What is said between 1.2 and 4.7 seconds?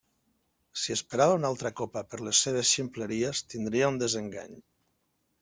una altra copa per les seues ximpleries, tindria un desengany!